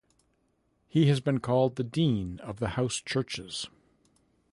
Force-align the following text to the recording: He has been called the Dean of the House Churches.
He 0.87 1.09
has 1.09 1.19
been 1.19 1.39
called 1.41 1.75
the 1.75 1.83
Dean 1.83 2.39
of 2.39 2.57
the 2.57 2.69
House 2.69 2.95
Churches. 2.99 3.67